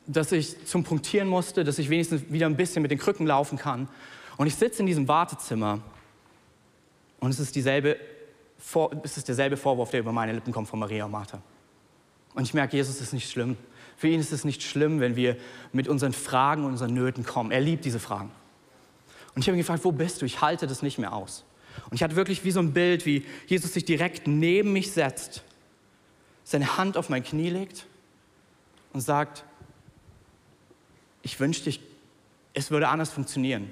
[0.05, 3.57] dass ich zum Punktieren musste, dass ich wenigstens wieder ein bisschen mit den Krücken laufen
[3.57, 3.87] kann.
[4.37, 5.79] Und ich sitze in diesem Wartezimmer
[7.19, 7.97] und es ist dieselbe
[8.57, 11.41] vor, es ist derselbe Vorwurf, der über meine Lippen kommt von Maria und Martha.
[12.33, 13.57] Und ich merke, Jesus ist nicht schlimm.
[13.97, 15.37] Für ihn ist es nicht schlimm, wenn wir
[15.73, 17.51] mit unseren Fragen und unseren Nöten kommen.
[17.51, 18.31] Er liebt diese Fragen.
[19.33, 20.25] Und ich habe ihn gefragt, wo bist du?
[20.25, 21.45] Ich halte das nicht mehr aus.
[21.89, 25.43] Und ich hatte wirklich wie so ein Bild, wie Jesus sich direkt neben mich setzt,
[26.43, 27.85] seine Hand auf mein Knie legt
[28.93, 29.43] und sagt,
[31.21, 31.71] ich wünschte,
[32.53, 33.71] es würde anders funktionieren.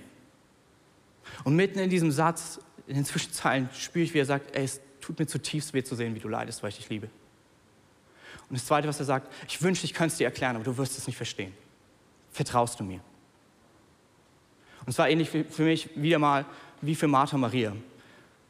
[1.43, 4.81] Und mitten in diesem Satz in den Zwischenzeilen spüre ich, wie er sagt, ey, es
[5.01, 7.09] tut mir zutiefst weh zu sehen, wie du leidest, weil ich dich liebe.
[8.49, 10.77] Und das Zweite, was er sagt, ich wünschte, ich könnte es dir erklären, aber du
[10.77, 11.53] wirst es nicht verstehen.
[12.31, 12.99] Vertraust du mir?
[14.81, 16.45] Und es war ähnlich für mich wieder mal
[16.81, 17.73] wie für Martha Maria.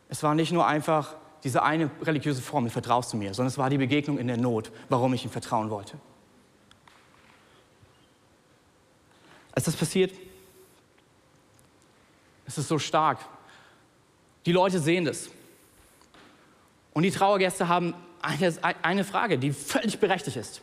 [0.09, 3.69] Es war nicht nur einfach diese eine religiöse Formel, vertraust du mir, sondern es war
[3.69, 5.97] die Begegnung in der Not, warum ich ihm vertrauen wollte.
[9.53, 10.13] Als das passiert,
[12.45, 13.19] es ist so stark,
[14.45, 15.29] die Leute sehen das.
[16.93, 20.61] Und die Trauergäste haben eine, eine Frage, die völlig berechtigt ist.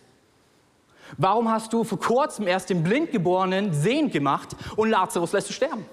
[1.18, 5.85] Warum hast du vor kurzem erst den Blindgeborenen sehend gemacht und Lazarus lässt du sterben?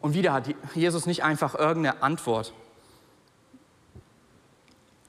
[0.00, 2.52] Und wieder hat Jesus nicht einfach irgendeine Antwort.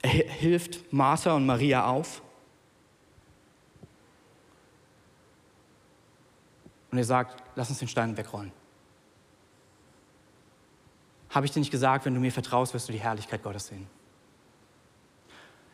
[0.02, 2.22] Er hilft Martha und Maria auf.
[6.90, 8.52] Und er sagt, lass uns den Stein wegrollen.
[11.30, 13.86] Habe ich dir nicht gesagt, wenn du mir vertraust, wirst du die Herrlichkeit Gottes sehen?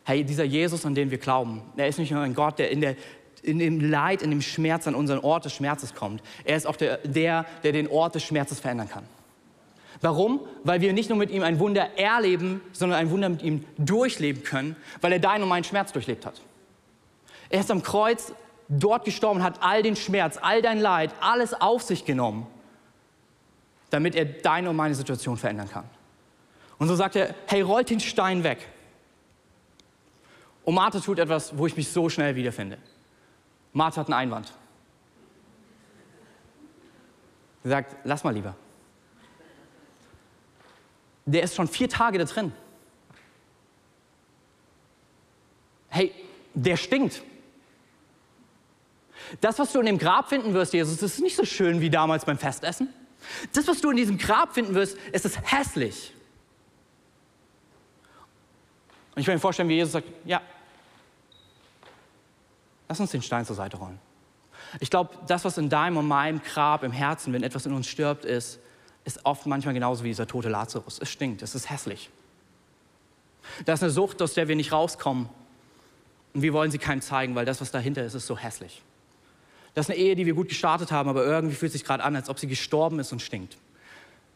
[0.03, 2.81] Hey, dieser Jesus, an den wir glauben, er ist nicht nur ein Gott, der in,
[2.81, 2.95] der
[3.41, 6.21] in dem Leid, in dem Schmerz an unseren Ort des Schmerzes kommt.
[6.43, 9.05] Er ist auch der, der, der den Ort des Schmerzes verändern kann.
[10.01, 10.41] Warum?
[10.63, 14.43] Weil wir nicht nur mit ihm ein Wunder erleben, sondern ein Wunder mit ihm durchleben
[14.43, 16.41] können, weil er deinen und meinen Schmerz durchlebt hat.
[17.49, 18.33] Er ist am Kreuz
[18.67, 22.47] dort gestorben, hat all den Schmerz, all dein Leid, alles auf sich genommen,
[23.95, 25.85] damit er deine und meine Situation verändern kann.
[26.77, 28.67] Und so sagt er, hey, rollt den Stein weg.
[30.65, 32.77] Und Martha tut etwas, wo ich mich so schnell wiederfinde.
[33.71, 34.51] Martha hat einen Einwand.
[37.63, 38.53] Sie sagt, lass mal lieber.
[41.25, 42.51] Der ist schon vier Tage da drin.
[45.87, 46.13] Hey,
[46.53, 47.21] der stinkt.
[49.39, 51.89] Das, was du in dem Grab finden wirst, Jesus, das ist nicht so schön wie
[51.89, 52.93] damals beim Festessen.
[53.53, 56.13] Das, was du in diesem Grab finden wirst, ist es hässlich.
[59.15, 60.41] Und ich will mir vorstellen, wie Jesus sagt, ja,
[62.87, 63.99] lass uns den Stein zur Seite rollen.
[64.79, 67.87] Ich glaube, das, was in deinem und meinem Grab im Herzen, wenn etwas in uns
[67.87, 68.59] stirbt, ist,
[69.05, 70.99] ist oft manchmal genauso wie dieser tote Lazarus.
[70.99, 72.09] Es stinkt, es ist hässlich.
[73.65, 75.29] Da ist eine Sucht, aus der wir nicht rauskommen.
[76.33, 78.81] Und wir wollen sie keinem zeigen, weil das, was dahinter ist, ist so hässlich.
[79.75, 82.15] Das ist eine Ehe, die wir gut gestartet haben, aber irgendwie fühlt sich gerade an,
[82.15, 83.57] als ob sie gestorben ist und stinkt.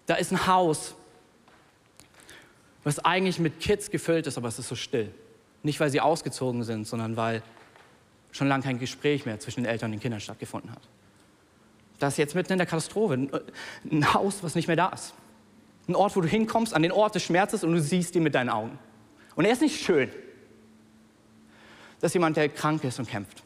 [0.06, 0.96] Da ist ein Haus,
[2.84, 5.12] was eigentlich mit Kids gefüllt ist, aber es ist so still.
[5.64, 7.42] Nicht, weil sie ausgezogen sind, sondern weil
[8.32, 10.82] schon lange kein Gespräch mehr zwischen den Eltern und den Kindern stattgefunden hat.
[12.00, 13.30] Das ist jetzt mitten in der Katastrophe.
[13.90, 15.14] Ein Haus, was nicht mehr da ist.
[15.88, 18.36] Ein Ort, wo du hinkommst, an den Ort des Schmerzes und du siehst ihn mit
[18.36, 18.78] deinen Augen.
[19.36, 20.10] Und er ist nicht schön.
[22.00, 23.44] Das ist jemand, der krank ist und kämpft.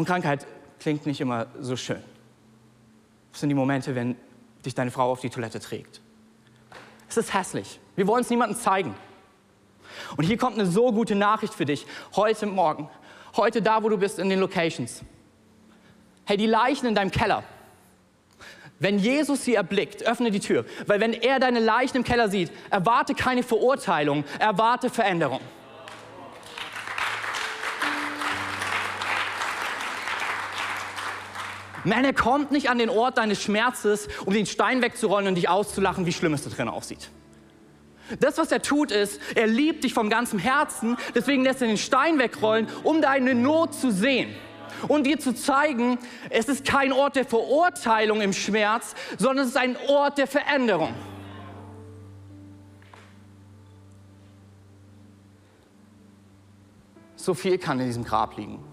[0.00, 0.46] Und Krankheit
[0.78, 2.02] klingt nicht immer so schön.
[3.32, 4.16] Das sind die Momente, wenn
[4.64, 6.00] dich deine Frau auf die Toilette trägt.
[7.06, 7.78] Es ist hässlich.
[7.96, 8.94] Wir wollen es niemandem zeigen.
[10.16, 11.86] Und hier kommt eine so gute Nachricht für dich.
[12.16, 12.88] Heute Morgen.
[13.36, 15.02] Heute da, wo du bist, in den Locations.
[16.24, 17.44] Hey, die Leichen in deinem Keller.
[18.78, 20.64] Wenn Jesus sie erblickt, öffne die Tür.
[20.86, 25.42] Weil wenn er deine Leichen im Keller sieht, erwarte keine Verurteilung, erwarte Veränderung.
[31.84, 35.48] Man, er kommt nicht an den Ort deines Schmerzes, um den Stein wegzurollen und dich
[35.48, 37.10] auszulachen, wie schlimm es da drin aussieht.
[38.18, 41.78] Das, was er tut, ist, er liebt dich vom ganzen Herzen, deswegen lässt er den
[41.78, 44.34] Stein wegrollen, um deine Not zu sehen
[44.88, 49.56] und dir zu zeigen, es ist kein Ort der Verurteilung im Schmerz, sondern es ist
[49.56, 50.92] ein Ort der Veränderung.
[57.14, 58.69] So viel kann in diesem Grab liegen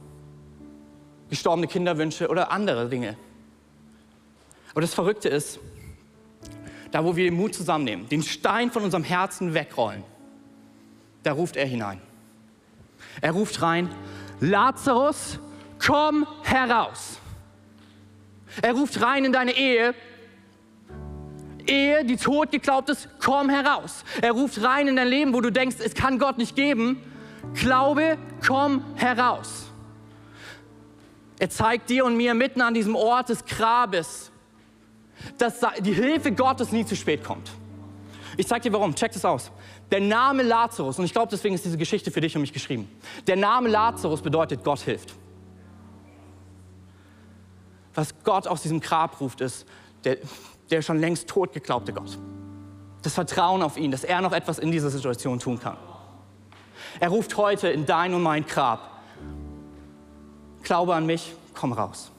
[1.30, 3.18] gestorbene Kinderwünsche oder andere Dinge.
[4.72, 5.60] Aber das Verrückte ist,
[6.92, 10.04] da wo wir den Mut zusammennehmen, den Stein von unserem Herzen wegrollen,
[11.24, 12.02] da ruft er hinein.
[13.22, 13.90] Er ruft rein,
[14.40, 15.40] Lazarus,
[15.86, 17.20] komm heraus.
[18.62, 19.94] Er ruft rein in deine Ehe,
[21.68, 24.04] Ehe, die tot geglaubt ist, komm heraus.
[24.22, 27.02] Er ruft rein in dein Leben, wo du denkst, es kann Gott nicht geben.
[27.54, 29.67] Glaube, komm heraus.
[31.40, 34.32] Er zeigt dir und mir mitten an diesem Ort des Grabes,
[35.38, 37.52] dass die Hilfe Gottes nie zu spät kommt.
[38.38, 38.94] Ich zeige dir warum.
[38.96, 39.52] Check das aus.
[39.92, 42.90] Der Name Lazarus, und ich glaube, deswegen ist diese Geschichte für dich und mich geschrieben.
[43.26, 45.14] Der Name Lazarus bedeutet, Gott hilft.
[47.94, 49.66] Was Gott aus diesem Grab ruft, ist
[50.04, 50.18] der,
[50.70, 52.18] der schon längst tot geglaubte Gott.
[53.02, 55.78] Das Vertrauen auf ihn, dass er noch etwas in dieser Situation tun kann.
[57.00, 58.97] Er ruft heute in dein und mein Grab
[60.68, 62.12] glaube an mich, komm raus.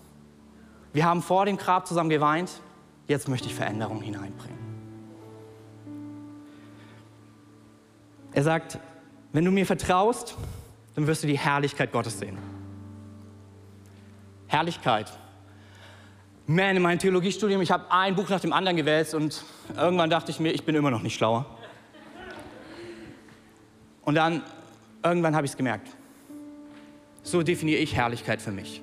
[0.92, 2.50] Wir haben vor dem Grab zusammen geweint,
[3.06, 4.58] jetzt möchte ich Veränderung hineinbringen.
[8.32, 8.78] Er sagt,
[9.32, 10.34] wenn du mir vertraust,
[10.94, 12.38] dann wirst du die Herrlichkeit Gottes sehen.
[14.46, 15.12] Herrlichkeit.
[16.46, 19.44] Man, in meinem Theologiestudium, ich habe ein Buch nach dem anderen gewälzt und
[19.76, 21.44] irgendwann dachte ich mir, ich bin immer noch nicht schlauer.
[24.02, 24.42] Und dann,
[25.02, 25.97] irgendwann habe ich es gemerkt.
[27.28, 28.80] So definiere ich Herrlichkeit für mich.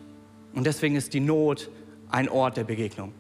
[0.54, 1.68] Und deswegen ist die Not
[2.12, 3.12] ein Ort der Begegnung.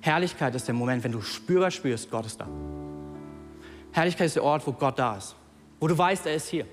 [0.00, 2.48] Herrlichkeit ist der Moment, wenn du spürbar spürst, Gott ist da.
[3.92, 5.36] Herrlichkeit ist der Ort, wo Gott da ist,
[5.80, 6.64] wo du weißt, er ist hier.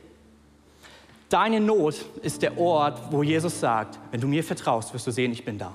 [1.28, 5.34] Deine Not ist der Ort, wo Jesus sagt, wenn du mir vertraust, wirst du sehen,
[5.34, 5.74] ich bin da.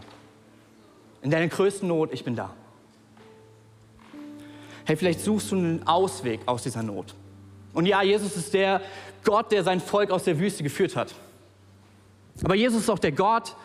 [1.21, 2.55] In deiner größten Not, ich bin da.
[4.87, 7.15] Hey, vielleicht suchst du einen Ausweg aus dieser Not.
[7.75, 8.81] Und ja, Jesus ist der
[9.23, 11.15] Gott, der sein Volk aus der Wüste geführt hat.
[12.43, 13.57] Aber Jesus ist auch der Gott,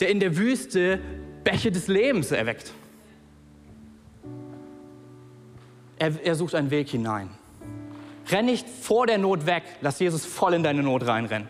[0.00, 1.00] der in der Wüste
[1.44, 2.72] Bäche des Lebens erweckt.
[5.98, 7.30] Er, er sucht einen Weg hinein.
[8.28, 11.48] Renn nicht vor der Not weg, lass Jesus voll in deine Not reinrennen.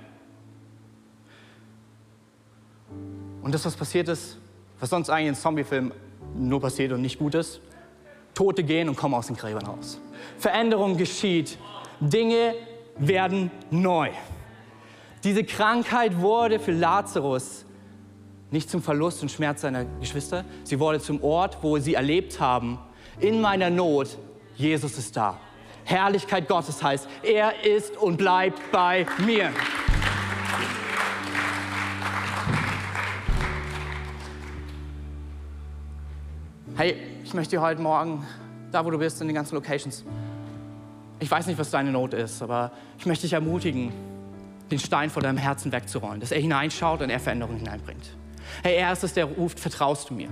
[3.43, 4.39] Und das, was passiert ist,
[4.81, 5.93] was sonst eigentlich in Zombiefilmen
[6.37, 7.61] nur passiert und nicht gut ist,
[8.35, 10.01] Tote gehen und kommen aus den Gräbern raus.
[10.39, 11.59] Veränderung geschieht.
[12.01, 12.55] Dinge
[12.99, 14.11] werden neu.
[15.25, 17.65] Diese Krankheit wurde für Lazarus
[18.51, 22.79] nicht zum Verlust und Schmerz seiner Geschwister, sie wurde zum Ort, wo sie erlebt haben,
[23.19, 24.17] in meiner Not,
[24.57, 25.37] Jesus ist da.
[25.85, 29.51] Herrlichkeit Gottes heißt, er ist und bleibt bei mir.
[36.77, 38.25] Hey, ich möchte dir heute Morgen,
[38.71, 40.05] da wo du bist, in den ganzen Locations,
[41.19, 43.93] ich weiß nicht, was deine Not ist, aber ich möchte dich ermutigen,
[44.71, 48.17] den Stein vor deinem Herzen wegzurollen, dass er hineinschaut und er Veränderung hineinbringt.
[48.63, 50.29] Hey, er ist es, der ruft, vertraust du mir?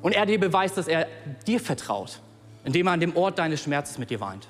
[0.00, 1.06] Und er dir beweist, dass er
[1.46, 2.20] dir vertraut,
[2.64, 4.48] indem er an dem Ort deines Schmerzes mit dir weint.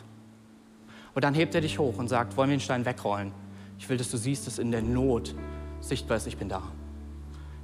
[1.14, 3.32] Und dann hebt er dich hoch und sagt, wollen wir den Stein wegrollen?
[3.78, 5.34] Ich will, dass du siehst, dass in der Not
[5.80, 6.62] sichtbar ist, ich bin da.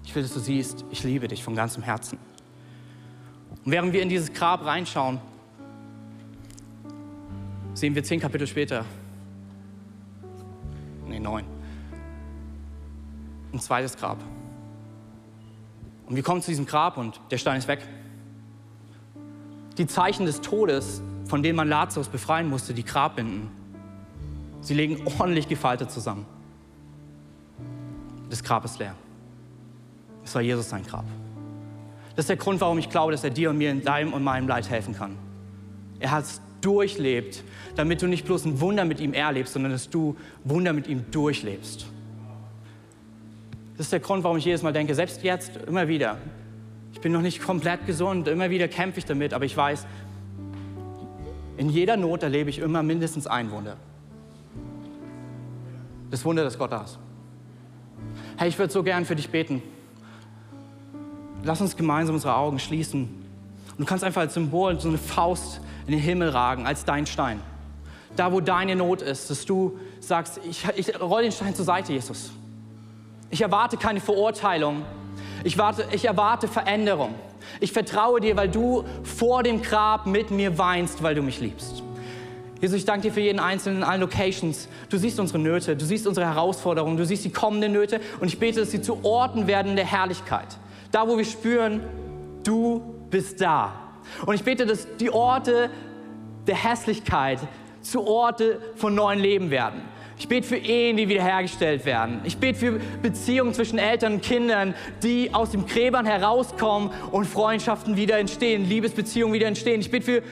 [0.04, 2.18] Ich will, dass du siehst, ich liebe dich von ganzem Herzen.
[3.64, 5.20] Und während wir in dieses Grab reinschauen,
[7.74, 8.84] sehen wir zehn Kapitel später,
[11.08, 11.44] nee, neun,
[13.52, 14.18] ein zweites Grab.
[16.06, 17.86] Und wir kommen zu diesem Grab und der Stein ist weg.
[19.76, 23.50] Die Zeichen des Todes, von denen man Lazarus befreien musste, die Grabbinden,
[24.60, 26.26] sie legen ordentlich gefaltet zusammen.
[28.30, 28.94] Das Grab ist leer.
[30.24, 31.04] Es war Jesus sein Grab.
[32.16, 34.24] Das ist der Grund, warum ich glaube, dass er dir und mir in deinem und
[34.24, 35.16] meinem Leid helfen kann.
[36.00, 36.24] Er hat
[36.60, 37.42] durchlebt,
[37.76, 41.04] damit du nicht bloß ein Wunder mit ihm erlebst, sondern dass du Wunder mit ihm
[41.10, 41.86] durchlebst.
[43.76, 46.18] Das ist der Grund, warum ich jedes Mal denke, selbst jetzt immer wieder,
[46.92, 49.86] ich bin noch nicht komplett gesund, immer wieder kämpfe ich damit, aber ich weiß,
[51.56, 53.76] in jeder Not erlebe ich immer mindestens ein Wunder.
[56.10, 56.98] Das Wunder, dass Gott da ist.
[58.36, 59.62] Hey, ich würde so gern für dich beten.
[61.42, 63.02] Lass uns gemeinsam unsere Augen schließen.
[63.02, 67.06] Und du kannst einfach als Symbol so eine Faust in den Himmel ragen, als dein
[67.06, 67.40] Stein.
[68.14, 71.92] Da, wo deine Not ist, dass du sagst, ich, ich roll den Stein zur Seite,
[71.92, 72.30] Jesus.
[73.30, 74.84] Ich erwarte keine Verurteilung.
[75.44, 77.14] Ich, warte, ich erwarte Veränderung.
[77.60, 81.82] Ich vertraue dir, weil du vor dem Grab mit mir weinst, weil du mich liebst.
[82.60, 84.68] Jesus, ich danke dir für jeden Einzelnen in allen Locations.
[84.90, 88.38] Du siehst unsere Nöte, du siehst unsere Herausforderungen, du siehst die kommenden Nöte und ich
[88.38, 90.58] bete, dass sie zu Orten werden der Herrlichkeit.
[90.90, 91.80] Da, wo wir spüren,
[92.42, 93.87] du bist da.
[94.26, 95.70] Und ich bete, dass die Orte
[96.46, 97.38] der Hässlichkeit
[97.82, 99.82] zu Orte von neuen Leben werden.
[100.18, 102.20] Ich bete für Ehen, die wiederhergestellt werden.
[102.24, 107.96] Ich bete für Beziehungen zwischen Eltern und Kindern, die aus den Gräbern herauskommen und Freundschaften
[107.96, 109.80] wieder entstehen, Liebesbeziehungen wieder entstehen.
[109.80, 110.22] Ich bete für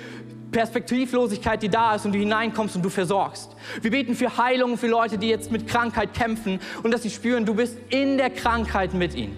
[0.50, 3.54] Perspektivlosigkeit, die da ist und du hineinkommst und du versorgst.
[3.80, 7.44] Wir beten für Heilung für Leute, die jetzt mit Krankheit kämpfen und dass sie spüren,
[7.44, 9.36] du bist in der Krankheit mit ihnen.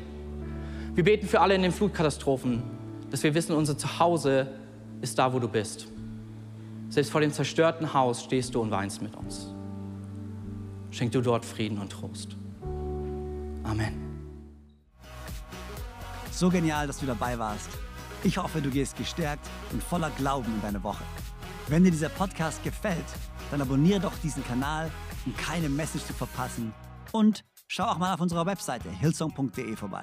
[0.94, 2.62] Wir beten für alle in den Flutkatastrophen,
[3.11, 4.49] dass wir wissen, unser Zuhause
[5.01, 5.88] ist da, wo du bist.
[6.88, 9.53] Selbst vor dem zerstörten Haus stehst du und weinst mit uns
[10.90, 12.37] schenk du dort Frieden und Trost.
[13.64, 14.05] Amen.
[16.31, 17.68] So genial, dass du dabei warst.
[18.25, 21.05] Ich hoffe, du gehst gestärkt und voller Glauben in deine Woche.
[21.68, 23.05] Wenn dir dieser Podcast gefällt,
[23.51, 24.90] dann abonniere doch diesen Kanal,
[25.27, 26.73] um keine Message zu verpassen.
[27.12, 30.03] Und schau auch mal auf unserer Webseite hillsong.de vorbei.